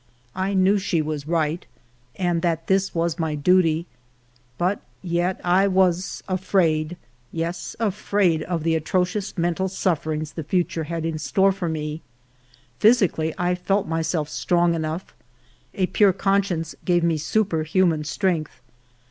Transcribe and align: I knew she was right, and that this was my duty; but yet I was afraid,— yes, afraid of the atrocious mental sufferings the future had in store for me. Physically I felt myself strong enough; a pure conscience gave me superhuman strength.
I 0.35 0.55
knew 0.55 0.79
she 0.79 0.99
was 0.99 1.27
right, 1.27 1.63
and 2.15 2.41
that 2.41 2.65
this 2.65 2.95
was 2.95 3.19
my 3.19 3.35
duty; 3.35 3.85
but 4.57 4.79
yet 5.03 5.39
I 5.43 5.67
was 5.67 6.23
afraid,— 6.27 6.97
yes, 7.31 7.75
afraid 7.79 8.41
of 8.41 8.63
the 8.63 8.73
atrocious 8.73 9.37
mental 9.37 9.69
sufferings 9.69 10.33
the 10.33 10.43
future 10.43 10.85
had 10.85 11.05
in 11.05 11.19
store 11.19 11.51
for 11.51 11.69
me. 11.69 12.01
Physically 12.79 13.31
I 13.37 13.53
felt 13.53 13.87
myself 13.87 14.27
strong 14.27 14.73
enough; 14.73 15.13
a 15.75 15.85
pure 15.85 16.13
conscience 16.13 16.73
gave 16.83 17.03
me 17.03 17.17
superhuman 17.17 18.03
strength. 18.03 18.59